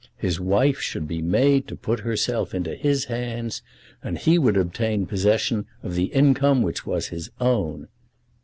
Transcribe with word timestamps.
His 0.17 0.39
wife 0.39 0.79
should 0.79 1.07
be 1.07 1.21
made 1.21 1.67
to 1.67 1.75
put 1.75 1.99
herself 1.99 2.55
into 2.55 2.73
his 2.73 3.05
hands, 3.05 3.61
and 4.03 4.17
he 4.17 4.39
would 4.39 4.57
obtain 4.57 5.05
possession 5.05 5.67
of 5.83 5.93
the 5.93 6.05
income 6.05 6.63
which 6.63 6.87
was 6.87 7.09
his 7.09 7.29
own. 7.39 7.87